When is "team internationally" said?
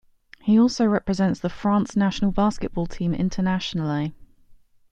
2.87-4.15